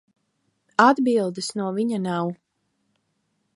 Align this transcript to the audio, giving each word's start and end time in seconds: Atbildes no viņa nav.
Atbildes 0.85 1.51
no 1.61 1.69
viņa 1.77 2.01
nav. 2.09 2.35